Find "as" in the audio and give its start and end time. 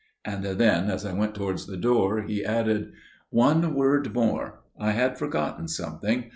0.89-1.05